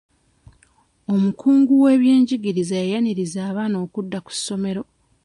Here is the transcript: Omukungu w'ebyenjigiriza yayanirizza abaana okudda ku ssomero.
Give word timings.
Omukungu 1.13 1.71
w'ebyenjigiriza 1.83 2.73
yayanirizza 2.83 3.39
abaana 3.49 3.77
okudda 3.85 4.17
ku 4.25 4.31
ssomero. 4.37 4.83